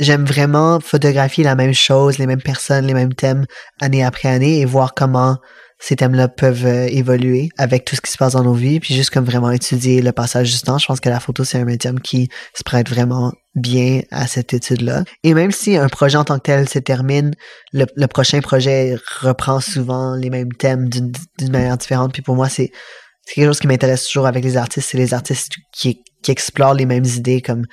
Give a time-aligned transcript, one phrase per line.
[0.00, 3.46] j'aime vraiment photographier la même chose, les mêmes personnes, les mêmes thèmes
[3.80, 5.38] année après année et voir comment
[5.78, 8.94] ces thèmes-là peuvent euh, évoluer avec tout ce qui se passe dans nos vies, puis
[8.94, 10.76] juste comme vraiment étudier le passage du temps.
[10.76, 14.52] Je pense que la photo, c'est un médium qui se prête vraiment bien à cette
[14.52, 15.04] étude-là.
[15.24, 17.34] Et même si un projet en tant que tel se termine,
[17.72, 21.12] le, prochain projet reprend souvent les mêmes thèmes d'une
[21.50, 22.12] manière différente.
[22.12, 22.70] Puis pour moi, c'est
[23.34, 26.86] quelque chose qui m'intéresse toujours avec les artistes, c'est les artistes qui, qui explorent les
[26.86, 27.64] mêmes idées comme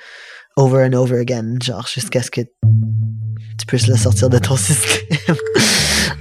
[0.58, 5.36] over and over again, genre jusqu'à ce que tu puisses le sortir de ton système.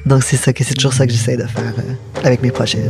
[0.05, 2.83] Donc c'est ça que c'est toujours ça que j'essaie de faire euh, avec mes projets.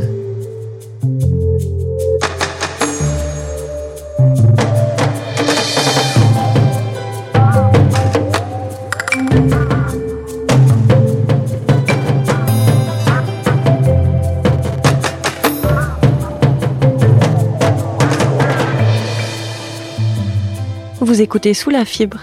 [21.08, 22.18] Vous écoutez Sous la fibre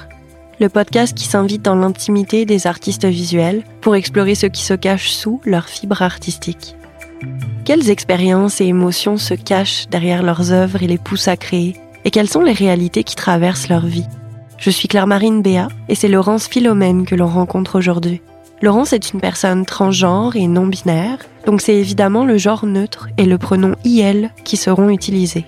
[0.60, 5.10] le podcast qui s'invite dans l'intimité des artistes visuels pour explorer ce qui se cache
[5.10, 6.76] sous leur fibre artistique.
[7.66, 11.76] Quelles expériences et émotions se cachent derrière leurs œuvres et les poussent à créer?
[12.04, 14.06] Et quelles sont les réalités qui traversent leur vie?
[14.60, 18.22] Je suis Claire-Marine Béat et c'est Laurence Philomène que l'on rencontre aujourd'hui.
[18.62, 23.26] Laurence est une personne transgenre et non binaire, donc c'est évidemment le genre neutre et
[23.26, 25.46] le pronom IL qui seront utilisés.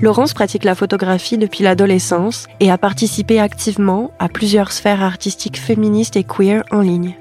[0.00, 6.16] Laurence pratique la photographie depuis l'adolescence et a participé activement à plusieurs sphères artistiques féministes
[6.16, 7.14] et queer en ligne.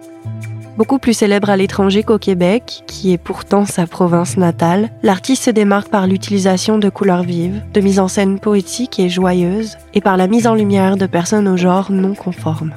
[0.78, 5.52] Beaucoup plus célèbre à l'étranger qu'au Québec, qui est pourtant sa province natale, l'artiste se
[5.52, 10.18] démarque par l'utilisation de couleurs vives, de mise en scène poétique et joyeuse, et par
[10.18, 12.74] la mise en lumière de personnes au genre non conforme.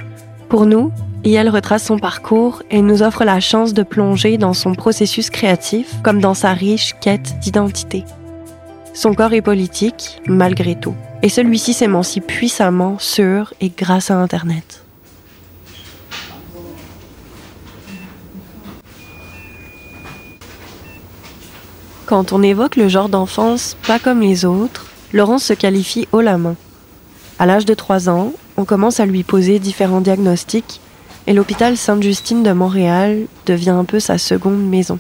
[0.51, 0.93] Pour nous,
[1.35, 5.97] elle retrace son parcours et nous offre la chance de plonger dans son processus créatif
[6.03, 8.05] comme dans sa riche quête d'identité.
[8.97, 10.95] Son corps est politique, malgré tout.
[11.23, 14.85] Et celui-ci s'émancipe puissamment sur et grâce à Internet.
[22.07, 26.39] Quand on évoque le genre d'enfance pas comme les autres, Laurence se qualifie haut la
[26.39, 26.57] main.
[27.39, 30.81] À l'âge de 3 ans, on commence à lui poser différents diagnostics
[31.27, 34.99] et l'hôpital Sainte-Justine de Montréal devient un peu sa seconde maison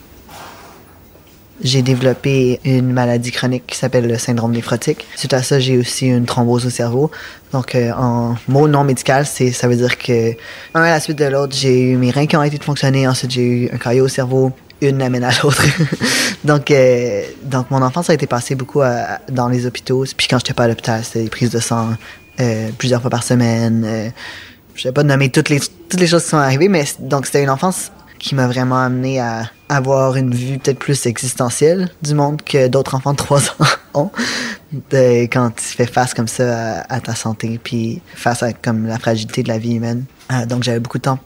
[1.62, 5.06] j'ai développé une maladie chronique qui s'appelle le syndrome néphrotique.
[5.16, 7.10] Suite à ça, j'ai aussi une thrombose au cerveau.
[7.52, 10.32] Donc, euh, en mot non médical, c'est, ça veut dire que,
[10.74, 13.08] un à la suite de l'autre, j'ai eu mes reins qui ont arrêté de fonctionner.
[13.08, 14.52] Ensuite, j'ai eu un caillot au cerveau.
[14.82, 15.64] Une amène à l'autre.
[16.44, 18.82] donc, euh, donc, mon enfance a été passée beaucoup
[19.30, 20.04] dans les hôpitaux.
[20.14, 21.94] Puis quand j'étais pas à l'hôpital, c'était des prises de sang
[22.40, 24.12] euh, plusieurs fois par semaine.
[24.74, 27.42] je vais pas nommer toutes les, toutes les choses qui sont arrivées, mais donc c'était
[27.42, 32.42] une enfance qui m'a vraiment amené à avoir une vue peut-être plus existentielle du monde
[32.42, 34.10] que d'autres enfants de 3 ans ont.
[34.90, 38.98] De, quand tu fais face comme ça à, ta santé, puis face à comme la
[38.98, 40.04] fragilité de la vie humaine.
[40.32, 41.18] Euh, donc j'avais beaucoup de temps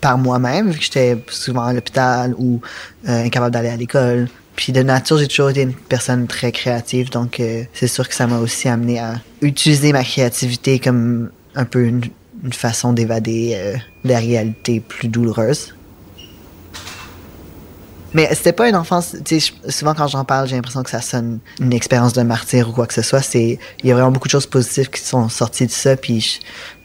[0.00, 2.60] par moi-même, vu que j'étais souvent à l'hôpital ou
[3.08, 4.28] euh, incapable d'aller à l'école.
[4.56, 8.14] Puis de nature, j'ai toujours été une personne très créative, donc euh, c'est sûr que
[8.14, 12.02] ça m'a aussi amené à utiliser ma créativité comme un peu une,
[12.44, 13.74] une façon d'évader
[14.04, 15.74] des réalités plus douloureuses.
[18.14, 19.16] Mais c'était pas une enfance,
[19.68, 22.86] souvent quand j'en parle, j'ai l'impression que ça sonne une expérience de martyr ou quoi
[22.86, 23.20] que ce soit.
[23.20, 26.40] C'est, il y a vraiment beaucoup de choses positives qui sont sorties de ça, puis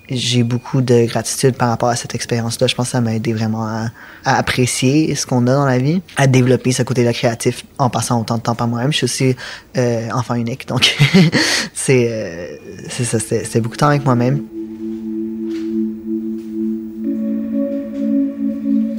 [0.10, 2.66] j'ai beaucoup de gratitude par rapport à cette expérience-là.
[2.66, 3.92] Je pense que ça m'a aidé vraiment à,
[4.26, 8.38] apprécier ce qu'on a dans la vie, à développer ce côté-là créatif en passant autant
[8.38, 8.92] de temps par moi-même.
[8.92, 9.36] Je suis aussi
[9.78, 10.98] euh, enfant unique, donc
[11.76, 12.58] c'est, euh,
[12.90, 14.42] ça, c'est beaucoup de temps avec moi-même.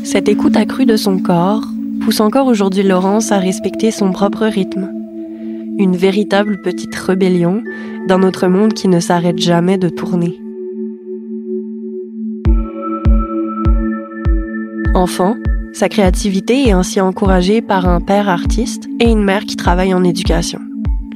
[0.04, 1.64] Cette écoute accrue de son corps
[2.00, 4.90] pousse encore aujourd'hui Laurence à respecter son propre rythme.
[5.78, 7.62] Une véritable petite rébellion
[8.08, 10.40] dans notre monde qui ne s'arrête jamais de tourner.
[14.94, 15.36] Enfant,
[15.72, 20.02] sa créativité est ainsi encouragée par un père artiste et une mère qui travaille en
[20.02, 20.60] éducation.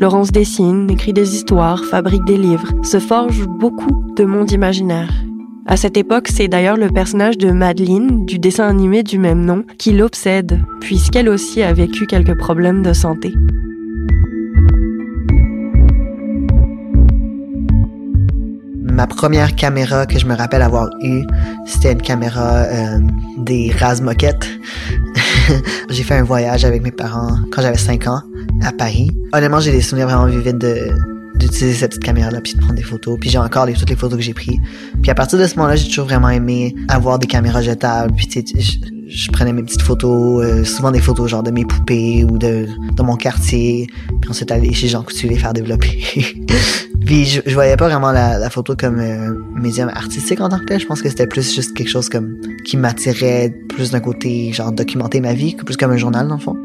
[0.01, 5.12] Laurence dessine, écrit des histoires, fabrique des livres, se forge beaucoup de mondes imaginaires
[5.67, 9.65] à cette époque, c'est d'ailleurs le personnage de Madeline, du dessin animé du même nom,
[9.78, 13.33] qui l'obsède, puisqu'elle aussi a vécu quelques problèmes de santé.
[18.83, 21.22] Ma première caméra que je me rappelle avoir eue,
[21.67, 22.99] c'était une caméra euh,
[23.39, 24.47] des Razmoquettes.
[25.89, 28.21] j'ai fait un voyage avec mes parents quand j'avais 5 ans
[28.63, 29.10] à Paris.
[29.33, 30.95] Honnêtement, j'ai des souvenirs vraiment vivides de,
[31.45, 33.19] d'utiliser cette petite caméra-là puis de prendre des photos.
[33.21, 34.59] Puis j'ai encore les, toutes les photos que j'ai prises.
[35.03, 38.15] Puis à partir de ce moment-là, j'ai toujours vraiment aimé avoir des caméras jetables.
[38.15, 38.45] Puis tu
[39.07, 42.67] je, prenais mes petites photos, euh, souvent des photos genre de mes poupées ou de,
[42.93, 43.87] de mon quartier.
[44.21, 45.99] Puis ensuite aller chez Jean Coutu les faire développer.
[47.05, 50.65] Puis je, je voyais pas vraiment la, photo comme euh, médium artistique en tant que
[50.65, 50.81] tel.
[50.81, 54.73] Je pense que c'était plus juste quelque chose comme qui m'attirait plus d'un côté, genre
[54.73, 56.57] documenter ma vie, plus comme un journal dans le fond.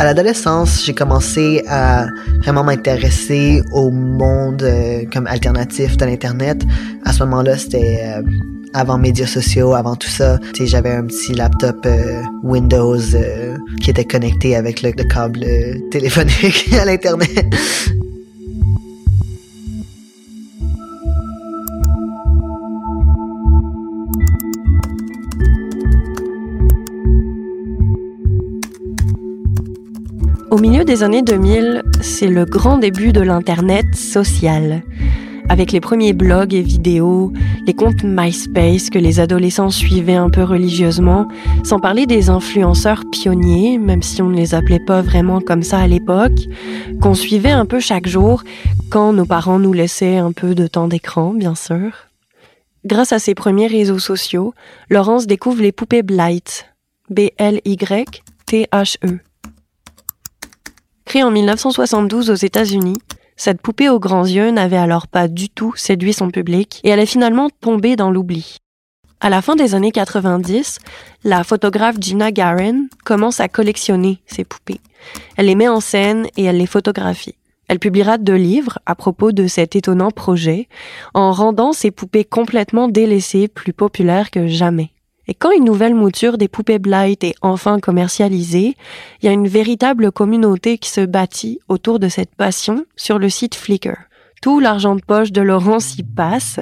[0.00, 2.06] À l'adolescence, j'ai commencé à
[2.38, 6.62] vraiment m'intéresser au monde euh, comme alternatif de l'internet.
[7.04, 8.22] À ce moment-là, c'était euh,
[8.72, 10.38] avant médias sociaux, avant tout ça.
[10.58, 12.96] J'avais un petit laptop euh, Windows
[13.82, 15.44] qui était connecté avec le, le câble
[15.90, 17.54] téléphonique à l'internet.
[30.50, 34.82] Au milieu des années 2000, c'est le grand début de l'Internet social.
[35.48, 37.32] Avec les premiers blogs et vidéos,
[37.66, 41.28] les comptes MySpace que les adolescents suivaient un peu religieusement,
[41.62, 45.78] sans parler des influenceurs pionniers, même si on ne les appelait pas vraiment comme ça
[45.78, 46.40] à l'époque,
[47.00, 48.42] qu'on suivait un peu chaque jour
[48.90, 51.92] quand nos parents nous laissaient un peu de temps d'écran, bien sûr.
[52.84, 54.52] Grâce à ces premiers réseaux sociaux,
[54.88, 56.66] Laurence découvre les poupées Blight,
[57.08, 58.10] B-L-Y-T-H-E.
[61.10, 62.98] Créée en 1972 aux États-Unis,
[63.34, 67.00] cette poupée aux grands yeux n'avait alors pas du tout séduit son public et elle
[67.00, 68.58] est finalement tombée dans l'oubli.
[69.18, 70.78] À la fin des années 90,
[71.24, 74.80] la photographe Gina Garen commence à collectionner ces poupées.
[75.36, 77.34] Elle les met en scène et elle les photographie.
[77.66, 80.68] Elle publiera deux livres à propos de cet étonnant projet,
[81.12, 84.92] en rendant ces poupées complètement délaissées plus populaires que jamais.
[85.30, 88.74] Et quand une nouvelle mouture des poupées Blight est enfin commercialisée,
[89.22, 93.28] il y a une véritable communauté qui se bâtit autour de cette passion sur le
[93.28, 93.94] site Flickr.
[94.42, 96.58] Tout l'argent de poche de Laurence y passe,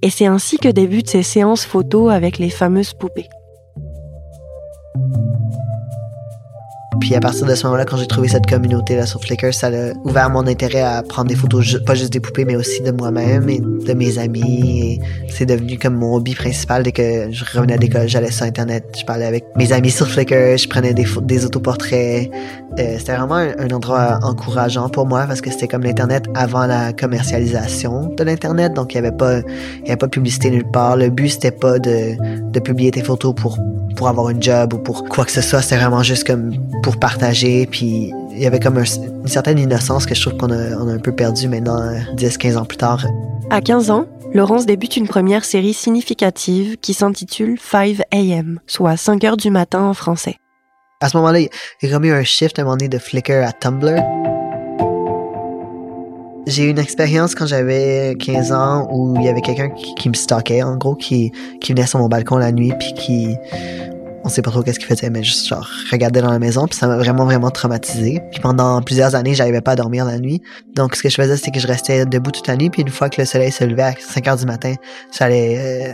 [0.00, 3.28] et c'est ainsi que débutent ses séances photos avec les fameuses poupées.
[7.00, 9.92] Puis à partir de ce moment-là, quand j'ai trouvé cette communauté-là sur Flickr, ça a
[10.04, 13.48] ouvert mon intérêt à prendre des photos, pas juste des poupées, mais aussi de moi-même
[13.48, 15.00] et de mes amis.
[15.28, 18.84] C'est devenu comme mon hobby principal dès que je revenais à l'école, j'allais sur Internet,
[18.98, 22.30] je parlais avec mes amis sur Flickr, je prenais des, des autoportraits.
[22.78, 26.92] Euh, c'était vraiment un, endroit encourageant pour moi parce que c'était comme l'Internet avant la
[26.92, 28.74] commercialisation de l'Internet.
[28.74, 30.96] Donc il y avait pas, il y avait pas de publicité nulle part.
[30.96, 32.16] Le but c'était pas de,
[32.50, 33.58] de publier tes photos pour
[33.96, 35.62] pour avoir une job ou pour quoi que ce soit.
[35.62, 37.66] C'était vraiment juste comme pour partager.
[37.66, 40.88] Puis il y avait comme un- une certaine innocence que je trouve qu'on a, on
[40.88, 43.06] a un peu perdu maintenant, euh, 10-15 ans plus tard.
[43.50, 49.22] À 15 ans, Laurence débute une première série significative qui s'intitule 5 AM, soit 5
[49.22, 50.34] heures du matin en français.
[51.00, 51.48] À ce moment-là, il
[51.82, 54.00] y a eu un shift à un moment donné de Flickr à Tumblr.
[56.46, 60.08] J'ai eu une expérience quand j'avais 15 ans où il y avait quelqu'un qui, qui
[60.08, 63.36] me stalkait, en gros, qui, qui venait sur mon balcon la nuit, puis qui...
[64.26, 66.78] On sait pas trop qu'est-ce qu'il faisait, mais juste genre regardait dans la maison, puis
[66.78, 68.22] ça m'a vraiment, vraiment traumatisé.
[68.30, 70.40] Puis pendant plusieurs années, j'arrivais pas à dormir la nuit.
[70.74, 72.88] Donc ce que je faisais, c'est que je restais debout toute la nuit, puis une
[72.88, 74.74] fois que le soleil se levait à 5 heures du matin,
[75.12, 75.92] j'allais euh,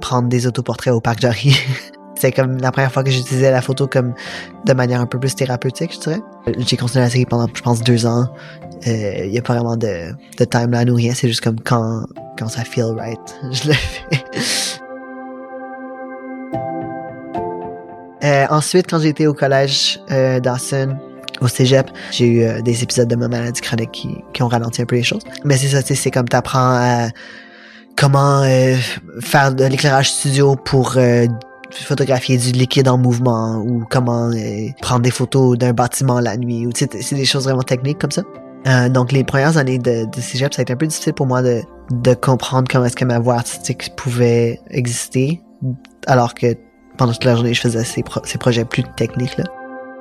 [0.00, 1.54] prendre des autoportraits au parc Jarry.
[2.22, 4.14] C'est comme la première fois que j'utilisais la photo comme
[4.64, 6.20] de manière un peu plus thérapeutique, je dirais.
[6.56, 8.28] J'ai continué la série pendant, je pense, deux ans.
[8.86, 12.04] Il n'y a pas vraiment de, de timeline ou rien, c'est juste comme quand,
[12.38, 13.18] quand ça feel right,
[13.50, 14.24] je le fais.
[18.22, 20.96] Euh, ensuite, quand j'étais au collège euh, Dawson,
[21.40, 24.80] au cégep, j'ai eu euh, des épisodes de ma maladie chronique qui, qui ont ralenti
[24.80, 25.24] un peu les choses.
[25.44, 27.08] Mais c'est ça, c'est comme t'apprends à
[27.96, 28.76] comment euh,
[29.20, 31.26] faire de l'éclairage studio pour euh,
[31.80, 36.66] photographier du liquide en mouvement ou comment euh, prendre des photos d'un bâtiment la nuit.
[36.66, 38.22] ou C'est des choses vraiment techniques comme ça.
[38.66, 41.26] Euh, donc les premières années de, de cégep, ça a été un peu difficile pour
[41.26, 41.62] moi de,
[42.14, 45.42] comprendre comment est-ce que ma voix artistique pouvait exister,
[46.06, 46.54] alors que
[46.96, 49.36] pendant toute la journée, je faisais ces projets plus techniques.
[49.36, 49.44] Là.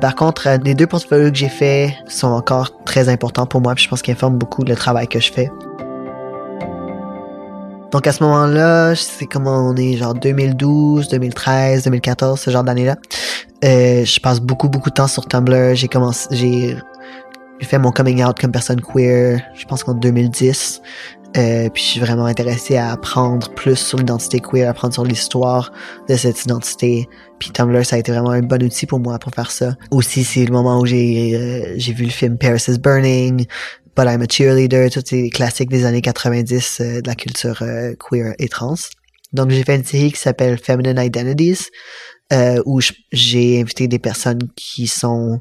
[0.01, 3.75] Par contre, euh, les deux portfolios que j'ai faits sont encore très importants pour moi,
[3.75, 5.49] puis je pense qu'ils informent beaucoup le travail que je fais.
[7.91, 12.95] Donc à ce moment-là, c'est comment on est, genre 2012, 2013, 2014, ce genre d'année-là.
[13.65, 15.75] Euh, je passe beaucoup, beaucoup de temps sur Tumblr.
[15.75, 16.77] J'ai commencé, j'ai
[17.62, 20.81] fait mon coming out comme personne queer, je pense qu'en 2010.
[21.38, 25.71] Euh, puis je suis vraiment intéressé à apprendre plus sur l'identité queer, apprendre sur l'histoire
[26.10, 27.07] de cette identité.
[27.39, 29.75] Puis Tumblr, ça a été vraiment un bon outil pour moi pour faire ça.
[29.91, 33.45] Aussi, c'est le moment où j'ai euh, j'ai vu le film Paris is Burning,
[33.95, 37.93] But I'm a Cheerleader, tous ces classiques des années 90 euh, de la culture euh,
[38.00, 38.75] queer et trans.
[39.33, 41.67] Donc j'ai fait une série qui s'appelle Feminine Identities,
[42.31, 42.79] euh, où
[43.12, 45.39] j'ai invité des personnes qui sont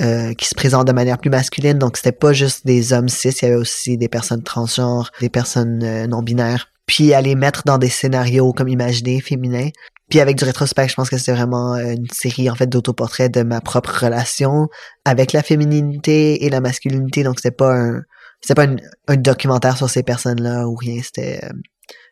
[0.00, 1.78] euh, qui se présentent de manière plus masculine.
[1.78, 5.28] Donc c'était pas juste des hommes cis, il y avait aussi des personnes transgenres, des
[5.28, 6.68] personnes non binaires.
[6.86, 9.68] Puis à les mettre dans des scénarios comme imaginés, féminins.
[10.10, 13.42] Puis avec du rétrospect, je pense que c'était vraiment une série en fait d'autoportraits de
[13.42, 14.68] ma propre relation
[15.04, 17.22] avec la féminité et la masculinité.
[17.22, 18.02] Donc c'était pas un
[18.40, 18.66] c'était pas
[19.08, 21.00] un documentaire sur ces personnes-là ou rien.
[21.02, 21.48] C'était euh,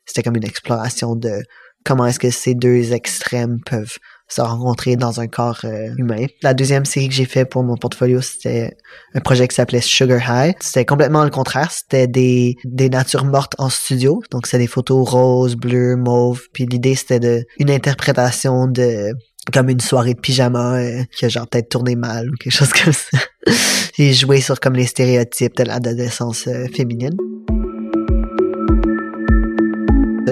[0.06, 1.42] c'était comme une exploration de
[1.84, 6.26] comment est-ce que ces deux extrêmes peuvent se rencontrer dans un corps euh, humain.
[6.42, 8.76] La deuxième série que j'ai fait pour mon portfolio, c'était
[9.14, 10.54] un projet qui s'appelait Sugar High.
[10.60, 11.70] C'était complètement le contraire.
[11.72, 14.22] C'était des, des natures mortes en studio.
[14.30, 16.42] Donc, c'est des photos roses, bleues, mauves.
[16.52, 19.12] Puis l'idée, c'était de une interprétation de
[19.52, 22.72] comme une soirée de pyjama euh, qui a genre peut-être tourné mal ou quelque chose
[22.72, 23.18] comme ça.
[23.96, 27.16] J'ai joué sur comme les stéréotypes de l'adolescence euh, féminine.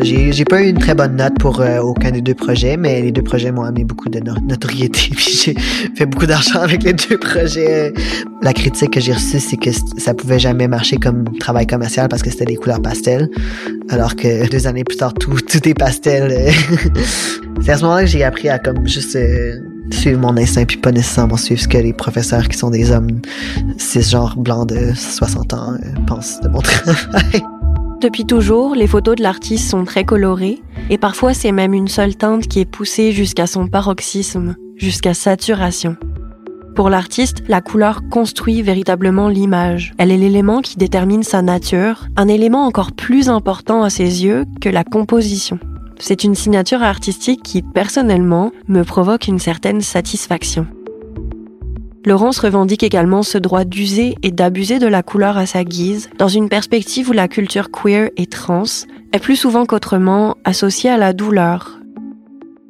[0.03, 3.13] J'ai, pas eu une très bonne note pour euh, aucun des deux projets, mais les
[3.13, 5.11] deux projets m'ont amené beaucoup de notoriété.
[5.17, 5.55] Puis j'ai
[5.95, 7.93] fait beaucoup d'argent avec les deux projets.
[8.43, 12.23] La critique que j'ai reçue, c'est que ça pouvait jamais marcher comme travail commercial parce
[12.23, 13.29] que c'était des couleurs pastel.
[13.89, 16.33] Alors que deux années plus tard, tout, tout est pastel.
[17.61, 19.59] c'est à ce moment-là que j'ai appris à comme juste euh,
[19.91, 23.21] suivre mon instinct puis pas nécessairement suivre ce que les professeurs qui sont des hommes
[23.79, 27.43] cisgenres blancs de 60 ans euh, pensent de mon travail.
[28.01, 30.61] Depuis toujours, les photos de l'artiste sont très colorées,
[30.91, 35.97] et parfois c'est même une seule teinte qui est poussée jusqu'à son paroxysme, jusqu'à saturation.
[36.75, 39.95] Pour l'artiste, la couleur construit véritablement l'image.
[39.97, 44.45] Elle est l'élément qui détermine sa nature, un élément encore plus important à ses yeux
[44.61, 45.59] que la composition.
[45.99, 50.67] C'est une signature artistique qui, personnellement, me provoque une certaine satisfaction.
[52.07, 56.29] Laurence revendique également ce droit d'user et d'abuser de la couleur à sa guise, dans
[56.29, 58.63] une perspective où la culture queer et trans
[59.13, 61.81] est plus souvent qu'autrement associée à la douleur.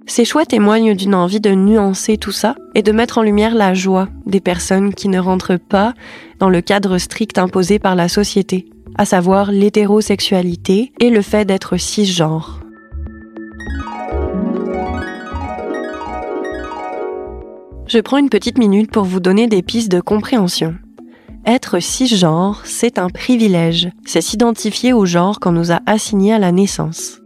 [0.07, 3.75] Ces choix témoignent d'une envie de nuancer tout ça et de mettre en lumière la
[3.75, 5.93] joie des personnes qui ne rentrent pas
[6.39, 11.77] dans le cadre strict imposé par la société, à savoir l'hétérosexualité et le fait d'être
[11.77, 12.66] cisgenre.
[17.89, 20.75] Je prends une petite minute pour vous donner des pistes de compréhension.
[21.45, 23.91] Être cisgenre, c'est un privilège.
[24.05, 27.21] C'est s'identifier au genre qu'on nous a assigné à la naissance.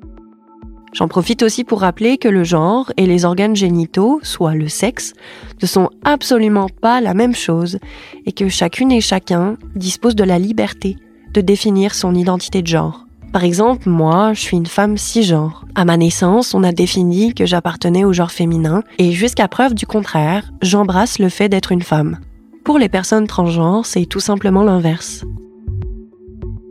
[0.92, 5.14] J'en profite aussi pour rappeler que le genre et les organes génitaux, soit le sexe,
[5.62, 7.78] ne sont absolument pas la même chose
[8.26, 10.96] et que chacune et chacun dispose de la liberté
[11.32, 13.06] de définir son identité de genre.
[13.32, 15.64] Par exemple, moi, je suis une femme cisgenre.
[15.76, 19.86] À ma naissance, on a défini que j'appartenais au genre féminin et jusqu'à preuve du
[19.86, 22.18] contraire, j'embrasse le fait d'être une femme.
[22.64, 25.24] Pour les personnes transgenres, c'est tout simplement l'inverse.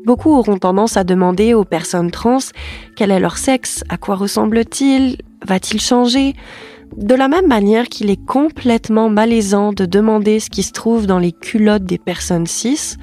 [0.06, 2.40] Beaucoup auront tendance à demander aux personnes trans
[2.98, 6.34] quel est leur sexe, à quoi ressemble-t-il, va-t-il changer?
[6.96, 11.20] De la même manière qu'il est complètement malaisant de demander ce qui se trouve dans
[11.20, 12.96] les culottes des personnes cis,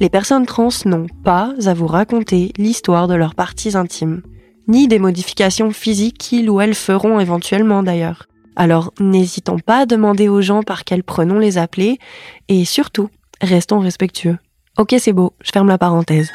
[0.00, 4.22] les personnes trans n'ont pas à vous raconter l'histoire de leurs parties intimes,
[4.68, 8.26] ni des modifications physiques qu'ils ou elles feront éventuellement d'ailleurs.
[8.56, 11.98] Alors n'hésitons pas à demander aux gens par quels pronoms les appeler,
[12.48, 13.08] et surtout,
[13.40, 14.38] restons respectueux.
[14.78, 16.30] Ok c'est beau, je ferme la parenthèse.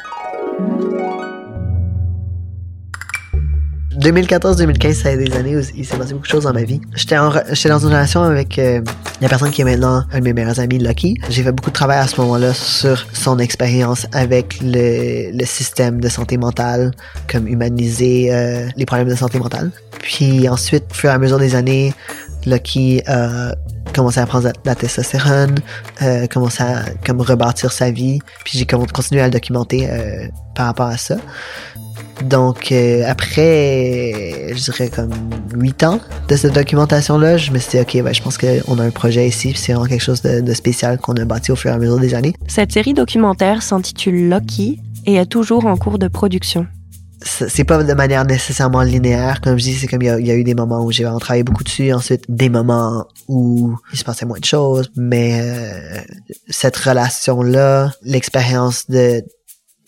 [3.98, 6.62] 2014-2015, ça a été des années où il s'est passé beaucoup de choses dans ma
[6.62, 6.80] vie.
[6.94, 8.80] J'étais dans une relation avec euh,
[9.20, 11.16] la personne qui est maintenant un de mes meilleurs amis, Lucky.
[11.30, 16.00] J'ai fait beaucoup de travail à ce moment-là sur son expérience avec le, le, système
[16.00, 16.92] de santé mentale,
[17.30, 19.72] comme humaniser euh, les problèmes de santé mentale.
[20.00, 21.92] Puis ensuite, au fur et à mesure des années,
[22.46, 23.54] Lucky a
[23.92, 25.56] commencé à prendre la testostérone,
[26.02, 30.66] euh, commencé à comme rebâtir sa vie, puis j'ai continué à le documenter euh, par
[30.66, 31.16] rapport à ça.
[32.24, 35.12] Donc, euh, après, je dirais comme
[35.54, 38.82] 8 ans de cette documentation-là, je me suis dit, OK, ben, je pense qu'on a
[38.82, 41.70] un projet ici, c'est vraiment quelque chose de, de spécial qu'on a bâti au fur
[41.70, 42.34] et à mesure des années.
[42.46, 46.66] Cette série documentaire s'intitule Lucky et est toujours en cours de production
[47.22, 49.40] c'est pas de manière nécessairement linéaire.
[49.40, 51.42] Comme je dis, c'est comme il y, a, eu des moments où j'ai vraiment travaillé
[51.42, 56.00] beaucoup dessus, ensuite des moments où il se passait moins de choses, mais euh,
[56.48, 59.22] cette relation-là, l'expérience de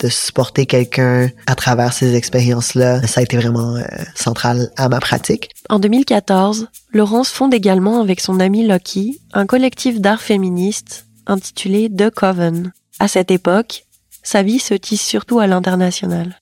[0.01, 3.83] de supporter quelqu'un à travers ces expériences-là, ça a été vraiment euh,
[4.15, 5.51] central à ma pratique.
[5.69, 12.11] En 2014, Laurence fonde également avec son ami Lucky un collectif d'art féministe intitulé The
[12.11, 12.73] Coven.
[12.99, 13.85] À cette époque,
[14.23, 16.41] sa vie se tisse surtout à l'international.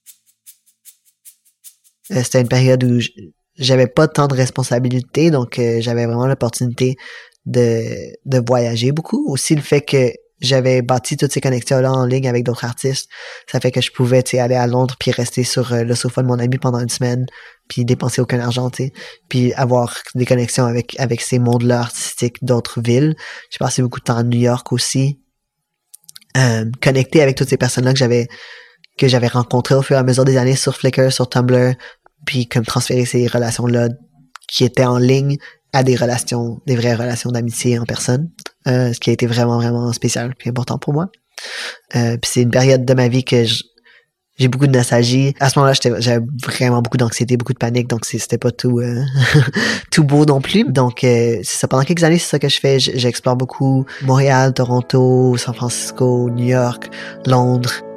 [2.13, 3.01] Euh, c'était une période où
[3.57, 6.97] j'avais pas tant de responsabilités, donc euh, j'avais vraiment l'opportunité
[7.45, 7.83] de,
[8.25, 9.31] de voyager beaucoup.
[9.31, 13.11] Aussi le fait que j'avais bâti toutes ces connexions-là en ligne avec d'autres artistes.
[13.51, 16.27] Ça fait que je pouvais aller à Londres puis rester sur euh, le sofa de
[16.27, 17.27] mon ami pendant une semaine
[17.69, 18.93] puis dépenser aucun argent, sais,
[19.29, 23.15] puis avoir des connexions avec avec ces mondes-là artistiques d'autres villes.
[23.51, 25.21] J'ai passé beaucoup de temps à New York aussi,
[26.37, 28.29] euh, connecté avec toutes ces personnes-là que j'avais
[28.97, 31.75] que j'avais rencontrées au fur et à mesure des années sur Flickr, sur Tumblr,
[32.27, 33.89] puis comme transférer ces relations-là
[34.49, 35.37] qui étaient en ligne
[35.73, 38.31] à des relations, des vraies relations d'amitié en personne,
[38.67, 41.11] euh, ce qui a été vraiment, vraiment spécial et important pour moi.
[41.97, 43.45] Euh, puis c'est une période de ma vie que
[44.39, 45.35] j'ai beaucoup de nostalgie.
[45.41, 49.03] À ce moment-là, j'avais vraiment beaucoup d'anxiété, beaucoup de panique, donc c'était pas tout euh,
[49.91, 50.65] tout beau non plus.
[50.65, 51.69] Donc euh, c'est ça.
[51.69, 52.79] Pendant quelques années, c'est ça que je fais.
[52.79, 56.89] J'explore beaucoup Montréal, Toronto, San Francisco, New York,
[57.27, 57.88] Londres.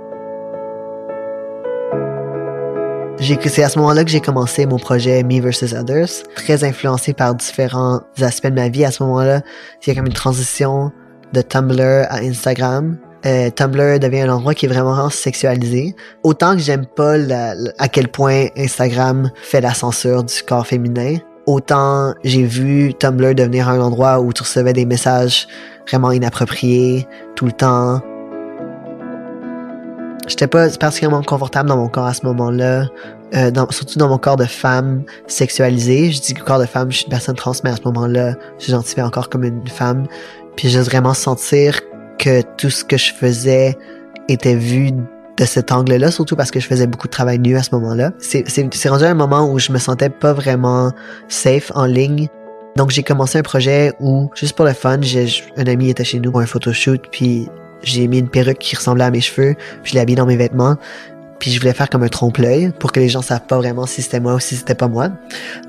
[3.23, 5.75] C'est à ce moment-là que j'ai commencé mon projet Me vs.
[5.75, 8.83] Others, très influencé par différents aspects de ma vie.
[8.83, 9.41] À ce moment-là,
[9.81, 10.91] il y a comme une transition
[11.31, 12.97] de Tumblr à Instagram.
[13.27, 15.95] Euh, Tumblr devient un endroit qui est vraiment sexualisé.
[16.23, 17.17] Autant que j'aime pas
[17.77, 23.69] à quel point Instagram fait la censure du corps féminin, autant j'ai vu Tumblr devenir
[23.69, 25.47] un endroit où tu recevais des messages
[25.87, 28.01] vraiment inappropriés tout le temps,
[30.31, 32.85] J'étais pas particulièrement confortable dans mon corps à ce moment-là,
[33.35, 36.09] euh, surtout dans mon corps de femme sexualisée.
[36.09, 39.01] Je dis corps de femme, je suis une personne trans, mais à ce moment-là, je
[39.01, 40.07] encore comme une femme.
[40.55, 41.81] Puis j'ai vraiment sentir
[42.17, 43.77] que tout ce que je faisais
[44.29, 47.63] était vu de cet angle-là, surtout parce que je faisais beaucoup de travail nu à
[47.63, 48.11] ce moment-là.
[48.19, 50.93] C'est rendu un moment où je me sentais pas vraiment
[51.27, 52.29] safe en ligne.
[52.77, 54.97] Donc j'ai commencé un projet où, juste pour le fun,
[55.57, 57.49] un ami était chez nous pour un photoshoot, puis
[57.83, 60.37] j'ai mis une perruque qui ressemblait à mes cheveux, puis je l'ai habillé dans mes
[60.37, 60.77] vêtements.
[61.41, 64.03] Puis je voulais faire comme un trompe-l'œil pour que les gens savent pas vraiment si
[64.03, 65.09] c'était moi ou si c'était pas moi.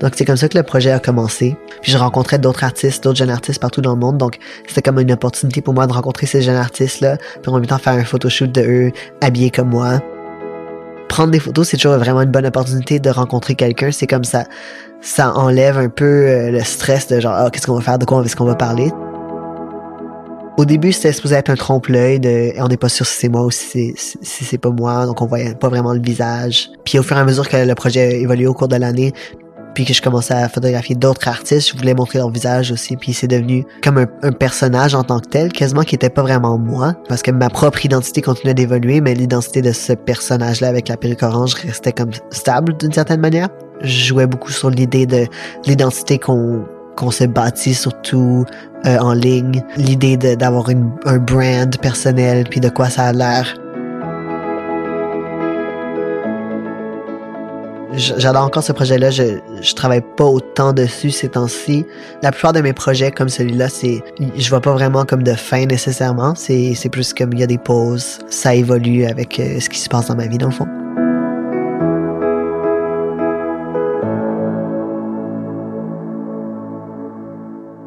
[0.01, 1.57] Donc c'est comme ça que le projet a commencé.
[1.81, 4.19] Puis je rencontrais d'autres artistes, d'autres jeunes artistes partout dans le monde.
[4.19, 7.65] Donc c'était comme une opportunité pour moi de rencontrer ces jeunes artistes-là, puis en même
[7.65, 8.91] temps faire un photoshoot de eux
[9.21, 9.99] habillés comme moi.
[11.09, 13.91] Prendre des photos, c'est toujours vraiment une bonne opportunité de rencontrer quelqu'un.
[13.91, 14.45] C'est comme ça,
[15.01, 18.05] ça enlève un peu euh, le stress de genre, ah, qu'est-ce qu'on va faire, de
[18.05, 18.91] quoi est-ce qu'on va parler?
[20.55, 23.43] Au début, c'était supposé être un trompe-l'œil de on n'est pas sûr si c'est moi
[23.43, 26.69] ou si c'est pas moi, donc on voyait pas vraiment le visage.
[26.85, 29.13] Puis au fur et à mesure que le projet évoluait au cours de l'année,
[29.73, 33.13] puis que je commençais à photographier d'autres artistes, je voulais montrer leur visage aussi, puis
[33.13, 36.93] c'est devenu comme un, personnage en tant que tel, quasiment qui était pas vraiment moi,
[37.09, 41.23] parce que ma propre identité continuait d'évoluer, mais l'identité de ce personnage-là avec la perruque
[41.23, 43.49] orange restait comme stable d'une certaine manière.
[43.81, 45.25] Je jouais beaucoup sur l'idée de
[45.65, 46.63] l'identité qu'on
[46.95, 48.45] qu'on s'est bâti surtout
[48.85, 50.69] euh, en ligne, l'idée d'avoir
[51.05, 53.55] un brand personnel, puis de quoi ça a l'air.
[57.95, 59.11] J'adore encore ce projet-là.
[59.11, 61.85] Je, je travaille pas autant dessus ces temps-ci.
[62.23, 64.03] La plupart de mes projets comme celui-là, c'est,
[64.35, 66.33] je vois pas vraiment comme de fin nécessairement.
[66.35, 68.19] C'est, c'est plus comme il y a des pauses.
[68.29, 70.67] Ça évolue avec euh, ce qui se passe dans ma vie dans le fond.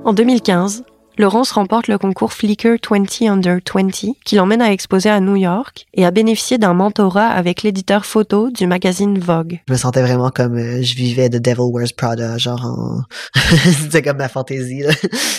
[0.07, 0.85] En 2015,
[1.19, 3.91] Laurence remporte le concours Flickr 20 Under 20
[4.25, 8.53] qui l'emmène à exposer à New York et à bénéficier d'un mentorat avec l'éditeur photo
[8.53, 9.63] du magazine Vogue.
[9.67, 13.01] Je me sentais vraiment comme euh, je vivais de Devil Wears Prada, genre en...
[13.81, 14.85] c'était comme ma fantaisie.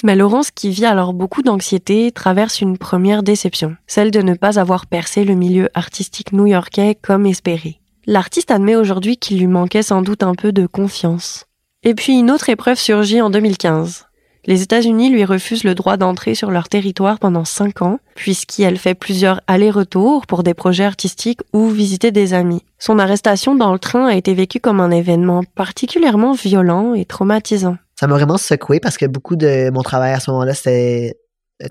[0.04, 4.60] Mais Laurence, qui vit alors beaucoup d'anxiété, traverse une première déception, celle de ne pas
[4.60, 7.80] avoir percé le milieu artistique new-yorkais comme espéré.
[8.06, 11.46] L'artiste admet aujourd'hui qu'il lui manquait sans doute un peu de confiance.
[11.84, 14.07] Et puis une autre épreuve surgit en 2015
[14.48, 18.96] les États-Unis lui refusent le droit d'entrer sur leur territoire pendant cinq ans, puisqu'elle fait
[18.96, 22.64] plusieurs allers-retours pour des projets artistiques ou visiter des amis.
[22.80, 27.78] Son arrestation dans le train a été vécue comme un événement particulièrement violent et traumatisant.
[28.00, 31.16] Ça m'a vraiment secoué parce que beaucoup de mon travail à ce moment-là, c'était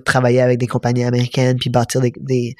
[0.05, 2.57] travailler avec des compagnies américaines puis bâtir des,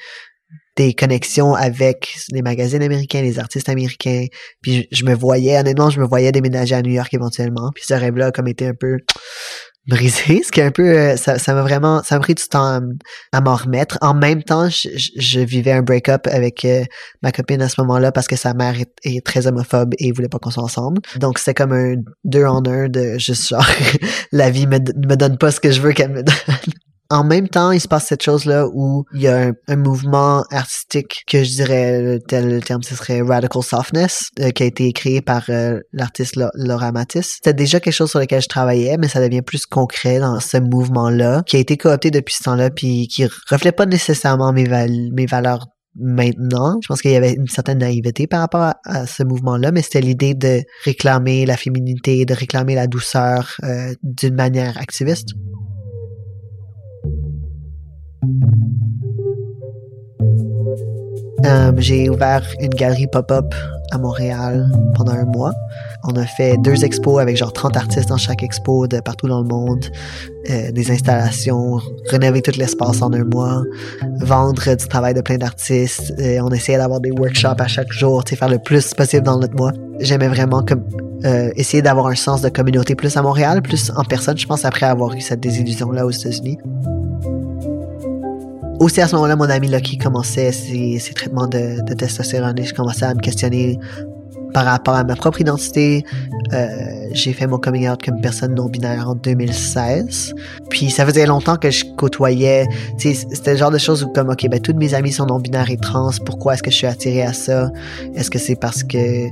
[0.77, 4.25] des, connexions avec les magazines américains, les artistes américains.
[4.61, 7.71] Puis je, me voyais, honnêtement, je me voyais déménager à New York éventuellement.
[7.75, 8.97] Puis ce rêve-là a comme été un peu
[9.87, 12.43] brisé, ce qui est un peu, euh, ça, ça m'a vraiment, ça m'a pris du
[12.43, 12.81] temps
[13.31, 13.97] à, m'en remettre.
[14.01, 16.83] En même temps, je, je, vivais un break-up avec euh,
[17.21, 20.39] ma copine à ce moment-là parce que sa mère est, très homophobe et voulait pas
[20.39, 21.01] qu'on soit ensemble.
[21.17, 23.65] Donc c'est comme un deux en un de juste genre
[24.31, 26.35] la vie me, me donne pas ce que je veux qu'elle me donne
[27.09, 31.23] en même temps, il se passe cette chose-là où il y a un, mouvement artistique
[31.27, 35.21] que je dirais, tel le terme, ce serait Radical Softness, euh, qui a été créé
[35.21, 37.35] par euh, l'artiste Laura Matisse.
[37.35, 40.57] C'était déjà quelque chose sur lequel je travaillais, mais ça devient plus concret dans ce
[40.57, 44.67] mouvement-là, qui a été coopté depuis ce temps-là, puis qui reflète pas nécessairement mes,
[45.13, 45.67] mes valeurs
[45.99, 46.77] maintenant.
[46.81, 50.01] Je pense qu'il y avait une certaine naïveté par rapport à, ce mouvement-là, mais c'était
[50.01, 55.29] l'idée de réclamer la féminité, de réclamer la douceur euh, d'une manière activiste.
[61.45, 63.53] Euh, j'ai ouvert une galerie pop-up
[63.91, 65.53] à Montréal pendant un mois.
[66.03, 69.41] On a fait deux expos avec genre 30 artistes dans chaque expo de partout dans
[69.41, 69.85] le monde,
[70.49, 73.63] euh, des installations, rénover tout l'espace en un mois,
[74.19, 76.13] vendre du travail de plein d'artistes.
[76.19, 79.55] Euh, on essayait d'avoir des workshops à chaque jour, faire le plus possible dans notre
[79.55, 79.71] mois.
[79.99, 80.83] J'aimais vraiment comme
[81.55, 84.85] essayer d'avoir un sens de communauté plus à Montréal, plus en personne, je pense, après
[84.85, 86.57] avoir eu cette désillusion-là aux États-Unis.
[88.79, 92.73] Aussi à ce moment-là, mon ami Lucky commençait ses, traitements de, de testostérone et je
[92.75, 93.79] commençais à me questionner
[94.53, 96.05] par rapport à ma propre identité.
[96.53, 96.67] Euh,
[97.11, 100.33] j'ai fait mon coming out comme personne non binaire en 2016.
[100.69, 102.65] Puis ça faisait longtemps que je côtoyais,
[102.97, 105.69] c'était le genre de choses où comme ok, ben toutes mes amis sont non binaires
[105.71, 106.11] et trans.
[106.25, 107.71] Pourquoi est-ce que je suis attiré à ça?
[108.15, 109.27] Est-ce que c'est parce que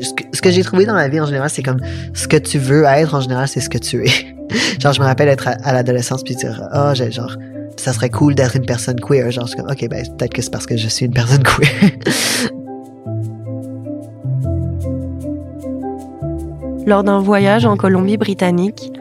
[0.00, 1.80] ce que, j'ai trouvé dans la vie en général, c'est comme
[2.14, 4.10] ce que tu veux être en général, c'est ce que tu es.
[4.80, 7.36] genre, je me rappelle être à, à l'adolescence puis dire, oh, j'ai genre,
[7.76, 9.30] ça serait cool d'être une personne queer.
[9.30, 11.42] Genre, je suis comme, ok, ben peut-être que c'est parce que je suis une personne
[11.42, 11.68] queer.
[16.86, 18.92] Lors d'un voyage en Colombie-Britannique,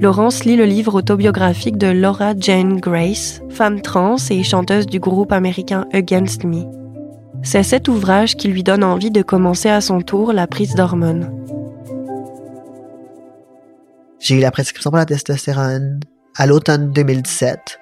[0.00, 5.32] Laurence lit le livre autobiographique de Laura Jane Grace, femme trans et chanteuse du groupe
[5.32, 6.64] américain Against Me.
[7.42, 11.30] C'est cet ouvrage qui lui donne envie de commencer à son tour la prise d'hormones.
[14.20, 16.00] J'ai eu la prescription pour la testostérone
[16.36, 17.78] à l'automne 2017.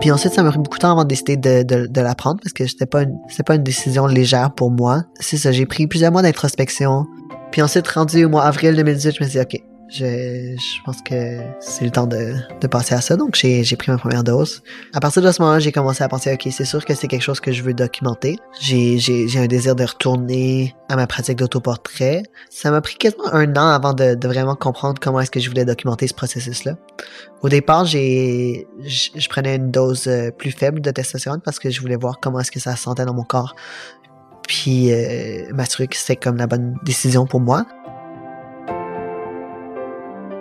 [0.00, 2.16] Puis ensuite, ça m'a pris beaucoup de temps avant de décider de, de, de la
[2.16, 3.04] parce que c'était pas
[3.46, 5.04] pas une décision légère pour moi.
[5.20, 7.06] C'est ça, j'ai pris plusieurs mois d'introspection.
[7.52, 11.02] Puis ensuite, rendu au mois avril 2018, je me suis dit, OK, je, je pense
[11.02, 13.16] que c'est le temps de, de passer à ça.
[13.16, 14.62] Donc, j'ai, pris ma première dose.
[14.94, 17.22] À partir de ce moment-là, j'ai commencé à penser, OK, c'est sûr que c'est quelque
[17.22, 18.38] chose que je veux documenter.
[18.60, 18.98] J'ai,
[19.36, 22.22] un désir de retourner à ma pratique d'autoportrait.
[22.50, 25.48] Ça m'a pris quasiment un an avant de, de vraiment comprendre comment est-ce que je
[25.48, 26.76] voulais documenter ce processus-là.
[27.42, 31.80] Au départ, j'ai, je, prenais une dose euh, plus faible de testostérone parce que je
[31.80, 33.54] voulais voir comment est-ce que ça se sentait dans mon corps.
[34.46, 37.66] Puis, euh, m'assurer que c'était comme la bonne décision pour moi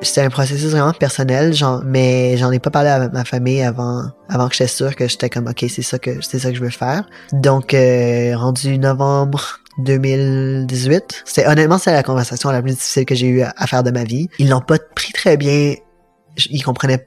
[0.01, 4.03] c'était un processus vraiment personnel, genre, mais j'en ai pas parlé à ma famille avant,
[4.29, 6.63] avant que j'étais sûr que j'étais comme, ok, c'est ça que, c'est ça que je
[6.63, 7.07] veux faire.
[7.33, 13.27] Donc, euh, rendu novembre 2018, c'était honnêtement, c'est la conversation la plus difficile que j'ai
[13.27, 14.27] eu à, à, faire de ma vie.
[14.39, 15.75] Ils l'ont pas pris très bien.
[16.49, 17.05] Ils comprenaient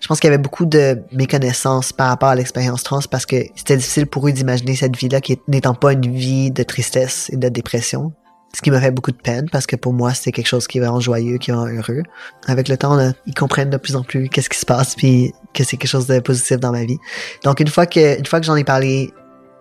[0.00, 3.36] je pense qu'il y avait beaucoup de méconnaissance par rapport à l'expérience trans parce que
[3.54, 7.36] c'était difficile pour eux d'imaginer cette vie-là qui n'étant pas une vie de tristesse et
[7.36, 8.12] de dépression.
[8.56, 10.78] Ce qui m'a fait beaucoup de peine parce que pour moi, c'était quelque chose qui
[10.78, 12.02] est vraiment joyeux, qui est vraiment heureux.
[12.46, 15.62] Avec le temps, ils comprennent de plus en plus qu'est-ce qui se passe puis que
[15.62, 16.96] c'est quelque chose de positif dans ma vie.
[17.44, 19.12] Donc une fois que, une fois que j'en ai parlé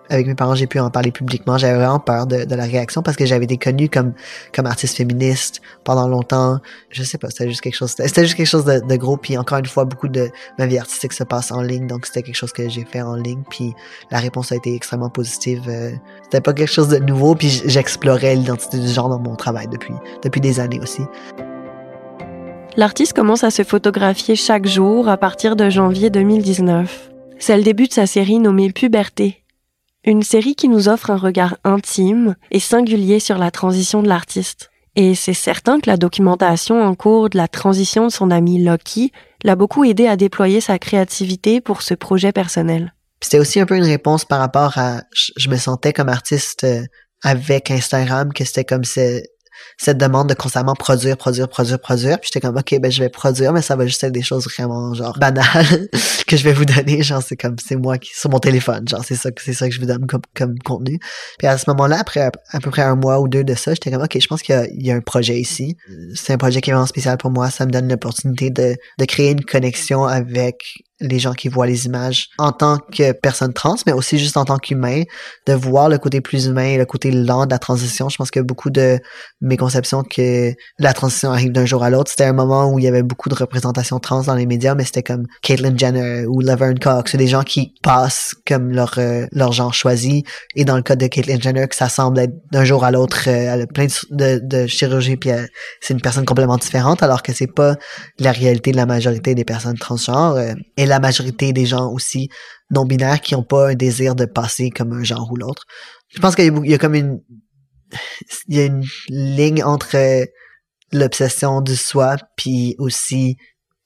[0.10, 1.58] avec mes parents, j'ai pu en parler publiquement.
[1.58, 4.13] J'avais vraiment peur de, de, la réaction parce que j'avais été connue comme
[4.54, 6.60] comme artiste féministe pendant longtemps.
[6.89, 7.96] Je sais pas, c'était juste quelque chose.
[7.98, 9.18] C'était juste quelque chose de, de, gros.
[9.18, 12.24] Puis encore une fois, beaucoup de ma vie artistique se passe en ligne, donc c'était
[12.24, 13.44] quelque chose que j'ai fait en ligne.
[13.50, 13.74] Puis
[14.12, 15.63] la réponse a été extrêmement positive.
[15.68, 15.91] Euh,
[16.24, 17.36] c'était pas quelque chose de nouveau.
[17.36, 21.02] Puis j'explorais l'identité du genre dans mon travail depuis depuis des années aussi.
[22.78, 27.12] L'artiste commence à se photographier chaque jour à partir de janvier 2019.
[27.39, 29.44] C'est le début de sa série nommée Puberté,
[30.06, 34.70] une série qui nous offre un regard intime et singulier sur la transition de l'artiste.
[34.96, 39.12] Et c'est certain que la documentation en cours de la transition de son ami Loki
[39.44, 42.94] l'a beaucoup aidé à déployer sa créativité pour ce projet personnel.
[43.22, 46.84] C'était aussi un peu une réponse par rapport à, je me sentais comme artiste euh,
[47.24, 49.24] avec Instagram, que c'était comme c'est
[49.78, 52.20] cette demande de constamment produire, produire, produire, produire.
[52.20, 54.46] Puis j'étais comme, OK, ben je vais produire, mais ça va juste être des choses
[54.46, 55.90] vraiment, genre, banales
[56.28, 57.04] que je vais vous donner.
[57.04, 58.88] Genre, c'est comme, c'est moi qui, sur mon téléphone.
[58.88, 61.00] Genre, c'est ça, c'est ça que je vous donne comme, comme contenu.
[61.38, 63.92] Puis à ce moment-là, après à, peu près un mois ou deux de ça, j'étais
[63.92, 65.78] comme, OK, je pense qu'il y, y, a un projet ici.
[66.14, 67.50] C'est un projet qui est vraiment spécial pour moi.
[67.50, 71.86] Ça me donne l'opportunité de, de créer une connexion avec les gens qui voient les
[71.86, 75.03] images en tant que personne trans, mais aussi juste en tant qu'humain,
[75.45, 78.08] de voir le côté plus humain, le côté lent de la transition.
[78.08, 78.99] Je pense que beaucoup de
[79.41, 82.86] mes conceptions que la transition arrive d'un jour à l'autre, c'était un moment où il
[82.86, 86.39] y avait beaucoup de représentation trans dans les médias, mais c'était comme Caitlyn Jenner ou
[86.39, 90.23] Laverne Cox, ou des gens qui passent comme leur euh, leur genre choisi.
[90.55, 93.25] Et dans le cas de Caitlyn Jenner, que ça semble être d'un jour à l'autre,
[93.27, 95.45] euh, elle a plein de, de, de chirurgie, puis euh,
[95.81, 97.75] c'est une personne complètement différente, alors que c'est pas
[98.17, 100.39] la réalité de la majorité des personnes transgenres.
[100.77, 102.30] et la majorité des gens aussi
[102.71, 105.65] non-binaires qui n'ont pas un désir de passer comme un genre ou l'autre.
[106.10, 107.21] Je pense qu'il y, y, a comme une
[108.48, 110.26] il y a une ligne entre
[110.91, 113.38] l'obsession du soi puis aussi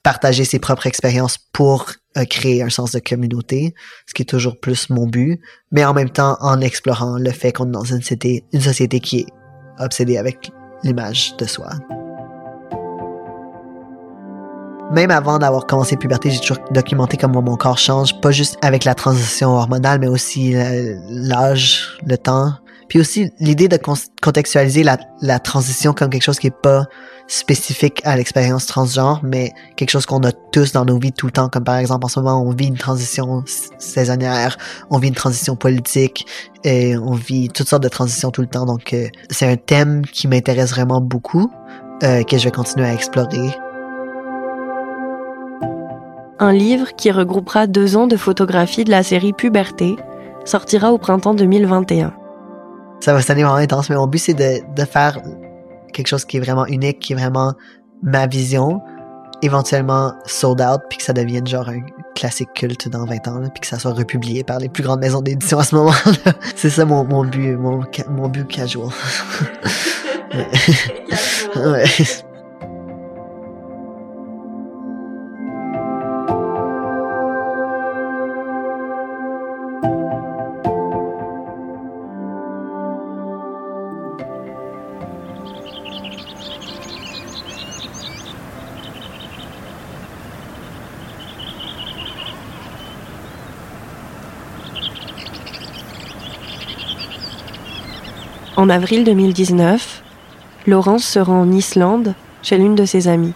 [0.04, 3.74] partager ses propres expériences pour euh, créer un sens de communauté,
[4.08, 5.40] ce qui est toujours plus mon but,
[5.72, 9.00] mais en même temps en explorant le fait qu'on est dans une société, une société
[9.00, 9.28] qui est
[9.78, 10.52] obsédée avec
[10.84, 11.72] l'image de soi.
[14.92, 18.86] Même avant d'avoir commencé puberté, j'ai toujours documenté comment mon corps change, pas juste avec
[18.86, 20.56] la transition hormonale, mais aussi
[21.10, 22.54] l'âge, le temps.
[22.88, 23.78] Puis aussi l'idée de
[24.22, 26.88] contextualiser la, la, transition comme quelque chose qui est pas
[27.28, 31.32] spécifique à l'expérience transgenre, mais quelque chose qu'on a tous dans nos vies tout le
[31.32, 31.50] temps.
[31.50, 33.44] Comme par exemple, en ce moment, on vit une transition
[33.78, 34.58] saisonnière,
[34.90, 36.26] on vit une transition politique,
[36.64, 38.66] et on vit toutes sortes de transitions tout le temps.
[38.66, 41.52] Donc, euh, c'est un thème qui m'intéresse vraiment beaucoup,
[42.02, 43.52] euh, que je vais continuer à explorer.
[46.42, 49.98] Un livre qui regroupera deux ans de photographies de la série Puberté
[50.46, 52.14] sortira au printemps 2021.
[53.02, 55.20] Ça va sonner vraiment intense, mais mon but, c'est de, de faire
[55.92, 57.56] quelque chose qui est vraiment unique, qui est vraiment
[58.02, 58.80] ma vision,
[59.42, 61.82] éventuellement sold out, puis que ça devienne genre un
[62.16, 65.22] classique culte dans 20 ans, puis que ça soit republié par les plus grandes maisons
[65.22, 66.32] d'édition à ce moment-là.
[66.56, 68.88] C'est ça mon, mon but, mon, mon but casual.
[71.56, 71.86] ouais.
[98.60, 100.04] En avril 2019,
[100.68, 103.32] Laurence se rend en Islande chez l'une de ses amies.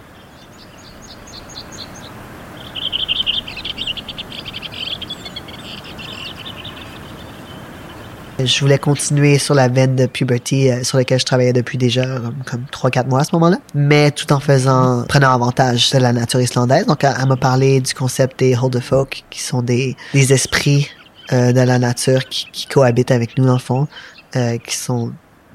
[8.37, 12.03] Je voulais continuer sur la veine de puberté euh, sur laquelle je travaillais depuis déjà
[12.45, 16.41] comme, 3-4 mois à ce moment-là, mais tout en faisant, prenant avantage de la nature
[16.41, 16.85] islandaise.
[16.85, 20.89] Donc, elle, m'a parlé du concept des Holderfolk, qui sont des, des esprits
[21.31, 23.87] euh, de la nature qui, qui, cohabitent avec nous dans le fond,
[24.35, 25.13] euh, qui sont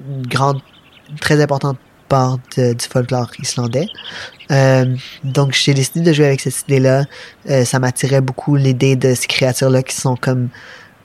[0.09, 0.61] une grande,
[1.21, 3.87] très importante part du folklore islandais.
[4.51, 7.05] Euh, donc j'ai décidé de jouer avec cette idée-là.
[7.51, 10.49] Euh, ça m'attirait beaucoup l'idée de ces créatures-là qui sont comme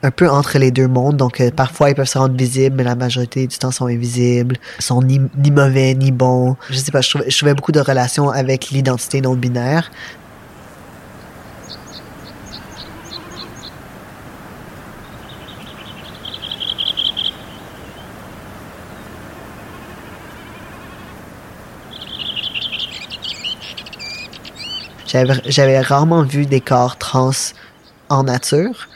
[0.02, 1.18] un peu entre les deux mondes.
[1.18, 4.58] Donc euh, parfois ils peuvent se rendre visibles, mais la majorité du temps sont invisibles,
[4.80, 6.56] sont ni, ni mauvais ni bons.
[6.70, 9.92] Je sais pas, je trouvais, je trouvais beaucoup de relations avec l'identité non binaire.
[25.14, 27.32] J'avais rarement vu des corps trans
[28.10, 28.88] en nature.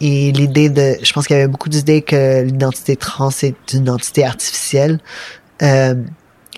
[0.00, 3.82] Et l'idée de, je pense qu'il y avait beaucoup d'idées que l'identité trans est une
[3.82, 5.00] identité artificielle.
[5.62, 5.94] Euh,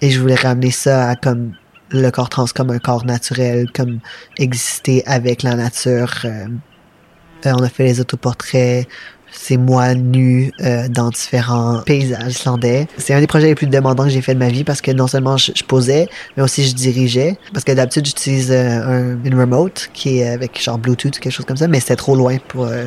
[0.02, 1.52] et je voulais ramener ça à comme
[1.90, 4.00] le corps trans comme un corps naturel, comme
[4.38, 6.12] exister avec la nature.
[6.24, 6.46] Euh,
[7.44, 8.88] on a fait les autoportraits,
[9.36, 12.88] c'est moi nu euh, dans différents paysages islandais.
[12.98, 14.90] C'est un des projets les plus demandants que j'ai fait de ma vie parce que
[14.90, 17.36] non seulement je, posais, mais aussi je dirigeais.
[17.52, 21.46] Parce que d'habitude, j'utilise euh, une remote qui est avec genre Bluetooth ou quelque chose
[21.46, 22.86] comme ça, mais c'était trop loin pour euh,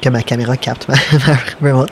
[0.00, 0.94] que ma caméra capte ma
[1.60, 1.90] remote.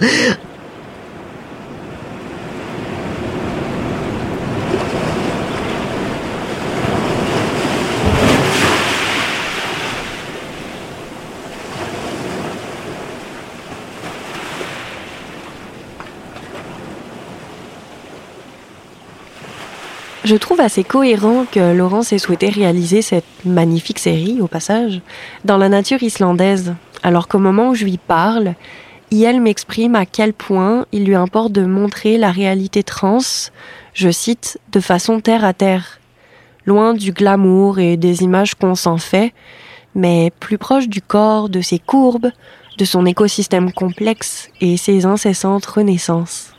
[20.25, 25.03] Je trouve assez cohérent que Laurence ait souhaité réaliser cette magnifique série, au passage,
[25.45, 28.55] dans la nature islandaise, alors qu'au moment où je lui parle,
[29.23, 33.19] elle m'exprime à quel point il lui importe de montrer la réalité trans,
[33.93, 36.01] je cite, de façon terre à terre,
[36.67, 39.33] loin du glamour et des images qu'on s'en fait,
[39.95, 42.31] mais plus proche du corps, de ses courbes,
[42.79, 46.54] de son écosystème complexe et ses incessantes renaissances.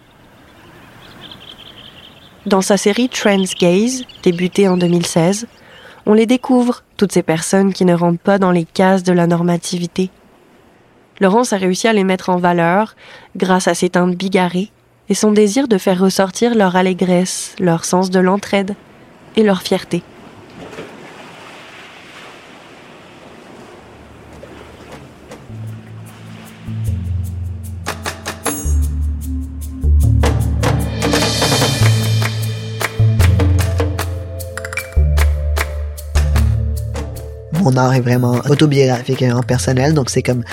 [2.45, 5.47] Dans sa série Trans Gaze, débutée en 2016,
[6.05, 9.25] on les découvre, toutes ces personnes qui ne rentrent pas dans les cases de la
[9.25, 10.11] normativité.
[11.19, 12.95] Laurence a réussi à les mettre en valeur
[13.35, 14.69] grâce à ses teintes bigarrées
[15.09, 18.75] et son désir de faire ressortir leur allégresse, leur sens de l'entraide
[19.35, 20.03] et leur fierté.
[37.65, 39.93] Mon art est vraiment autobiographique et vraiment personnel.
[39.93, 40.43] Donc, c'est comme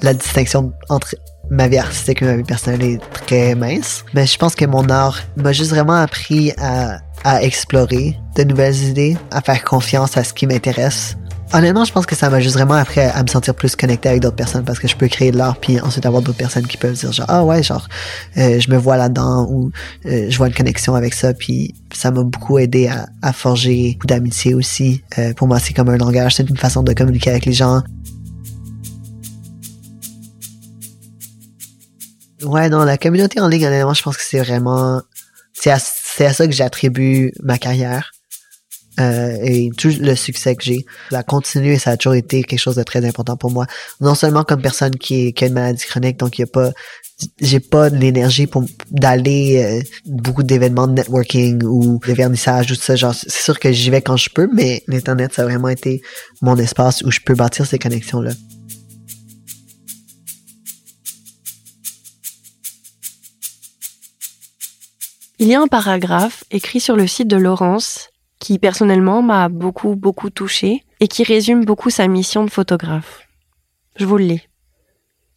[0.00, 1.16] la distinction entre
[1.50, 4.04] ma vie artistique et ma vie personnelle est très mince.
[4.14, 8.80] Mais je pense que mon art m'a juste vraiment appris à, à explorer de nouvelles
[8.84, 11.16] idées, à faire confiance à ce qui m'intéresse
[11.54, 14.22] Honnêtement, je pense que ça m'a juste vraiment appris à, me sentir plus connecté avec
[14.22, 16.78] d'autres personnes parce que je peux créer de l'art puis ensuite avoir d'autres personnes qui
[16.78, 17.88] peuvent dire genre ah ouais genre
[18.38, 19.70] euh, je me vois là-dedans ou
[20.06, 23.92] euh, je vois une connexion avec ça puis ça m'a beaucoup aidé à, à forger
[23.92, 25.02] beaucoup d'amitié aussi.
[25.18, 27.82] Euh, pour moi, c'est comme un langage, c'est une façon de communiquer avec les gens.
[32.42, 35.02] Ouais, non, la communauté en ligne, honnêtement, je pense que c'est vraiment
[35.52, 38.10] c'est à, à ça que j'attribue ma carrière.
[39.00, 40.84] Euh, et tout le succès que j'ai.
[41.10, 43.66] La continuer, ça a toujours été quelque chose de très important pour moi.
[44.00, 46.72] Non seulement comme personne qui, a une maladie chronique, donc il y a pas,
[47.40, 52.82] j'ai pas l'énergie pour d'aller euh, beaucoup d'événements de networking ou de vernissage ou tout
[52.82, 52.94] ça.
[52.94, 56.02] Genre, c'est sûr que j'y vais quand je peux, mais l'internet, ça a vraiment été
[56.42, 58.32] mon espace où je peux bâtir ces connexions-là.
[65.38, 68.11] Il y a un paragraphe écrit sur le site de Laurence
[68.42, 73.20] qui personnellement m'a beaucoup beaucoup touché et qui résume beaucoup sa mission de photographe.
[73.94, 74.48] Je vous le lis.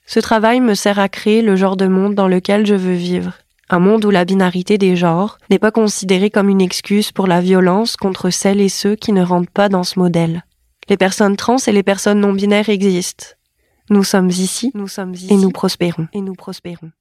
[0.07, 3.33] Ce travail me sert à créer le genre de monde dans lequel je veux vivre.
[3.69, 7.41] Un monde où la binarité des genres n'est pas considérée comme une excuse pour la
[7.41, 10.43] violence contre celles et ceux qui ne rentrent pas dans ce modèle.
[10.89, 13.27] Les personnes trans et les personnes non binaires existent.
[13.91, 16.07] Nous sommes ici, nous sommes ici et nous prospérons.
[16.13, 16.91] Et nous prospérons.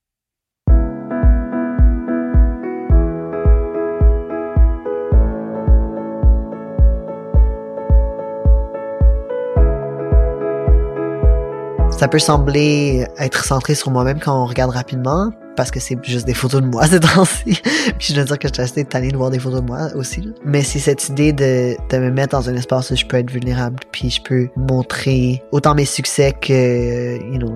[11.96, 16.26] Ça peut sembler être centré sur moi-même quand on regarde rapidement, parce que c'est juste
[16.26, 17.61] des photos de moi ces temps-ci.
[17.98, 19.88] puis je dois dire que je suis assez tanné de voir des photos de moi
[19.94, 20.28] aussi.
[20.44, 23.30] Mais c'est cette idée de, de me mettre dans un espace où je peux être
[23.30, 27.52] vulnérable, puis je peux montrer autant mes succès que you know,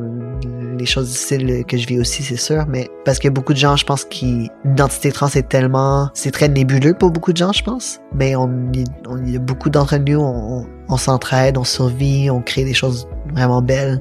[0.79, 2.65] les choses difficiles que je vis aussi, c'est sûr.
[2.69, 6.49] Mais parce que beaucoup de gens, je pense, qui l'identité trans est tellement, c'est très
[6.49, 7.99] nébuleux pour beaucoup de gens, je pense.
[8.15, 8.49] Mais on,
[9.09, 13.09] on y a beaucoup d'entre nous, on, on s'entraide, on survit, on crée des choses
[13.35, 14.01] vraiment belles.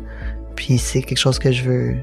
[0.58, 1.96] Puis c'est quelque chose que je veux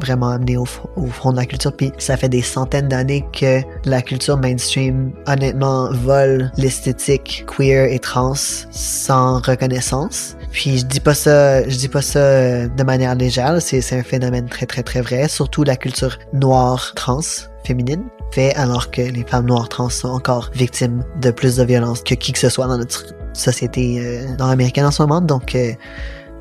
[0.00, 1.72] vraiment amener au, front de la culture.
[1.72, 7.98] Puis ça fait des centaines d'années que la culture mainstream, honnêtement, vole l'esthétique queer et
[7.98, 10.36] trans sans reconnaissance.
[10.50, 13.60] Puis je dis pas ça, je dis pas ça euh, de manière légère.
[13.60, 15.28] C'est un phénomène très très très vrai.
[15.28, 17.20] Surtout la culture noire trans
[17.64, 22.02] féminine fait alors que les femmes noires trans sont encore victimes de plus de violence
[22.02, 25.20] que qui que ce soit dans notre société euh, nord-américaine en ce moment.
[25.20, 25.72] Donc euh,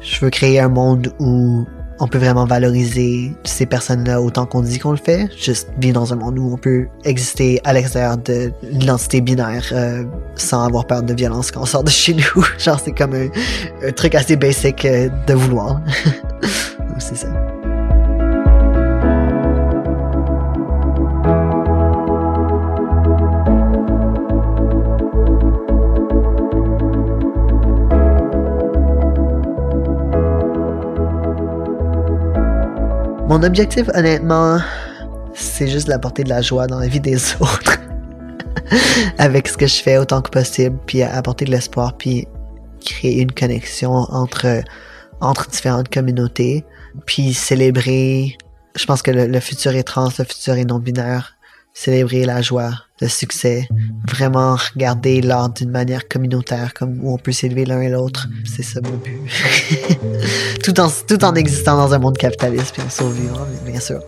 [0.02, 1.66] je veux créer un monde où
[2.00, 5.30] on peut vraiment valoriser ces personnes-là autant qu'on dit qu'on le fait.
[5.38, 10.06] Juste vivre dans un monde où on peut exister à l'extérieur de l'identité binaire euh,
[10.36, 12.46] sans avoir peur de violence quand on sort de chez nous.
[12.58, 15.82] Genre, c'est comme un, truc assez basic euh, de vouloir.
[17.00, 17.49] c'est ça.
[33.30, 34.58] Mon objectif, honnêtement,
[35.36, 37.78] c'est juste d'apporter de la joie dans la vie des autres.
[39.20, 42.28] Avec ce que je fais autant que possible, puis apporter de l'espoir, puis
[42.84, 44.64] créer une connexion entre,
[45.22, 46.66] entre différentes communautés,
[47.06, 48.36] puis célébrer.
[48.76, 51.38] Je pense que le futur est trans, le futur est non-binaire.
[51.74, 53.68] Célébrer la joie, le succès,
[54.08, 58.28] vraiment regarder l'art d'une manière communautaire, comme où on peut s'élever l'un et l'autre.
[58.46, 59.20] C'est ça mon but.
[60.64, 64.02] tout, en, tout en existant dans un monde capitaliste puis en survivant, bien sûr.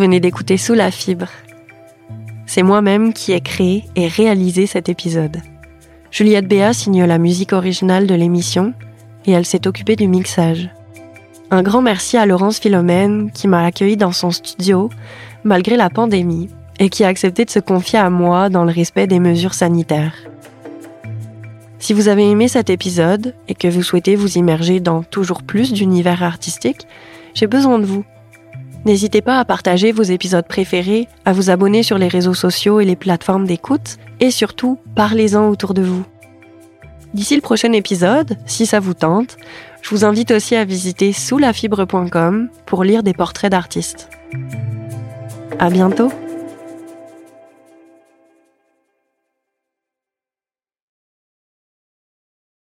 [0.00, 1.28] Venez d'écouter Sous la fibre.
[2.46, 5.36] C'est moi-même qui ai créé et réalisé cet épisode.
[6.10, 8.72] Juliette Béa signe la musique originale de l'émission
[9.26, 10.70] et elle s'est occupée du mixage.
[11.50, 14.88] Un grand merci à Laurence Philomène qui m'a accueilli dans son studio
[15.44, 19.06] malgré la pandémie et qui a accepté de se confier à moi dans le respect
[19.06, 20.16] des mesures sanitaires.
[21.78, 25.74] Si vous avez aimé cet épisode et que vous souhaitez vous immerger dans toujours plus
[25.74, 26.86] d'univers artistique,
[27.34, 28.04] j'ai besoin de vous.
[28.84, 32.84] N'hésitez pas à partager vos épisodes préférés, à vous abonner sur les réseaux sociaux et
[32.84, 36.04] les plateformes d'écoute, et surtout, parlez-en autour de vous.
[37.12, 39.36] D'ici le prochain épisode, si ça vous tente,
[39.82, 44.08] je vous invite aussi à visiter soulafibre.com pour lire des portraits d'artistes.
[45.58, 46.10] À bientôt!